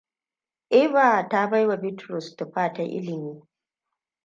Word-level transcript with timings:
Eve 0.79 1.27
ta 1.29 1.47
bai 1.49 1.67
wa 1.67 1.77
Bitrusu 1.77 2.35
tuffa 2.35 2.73
ta 2.73 2.83
ilimi. 2.83 3.41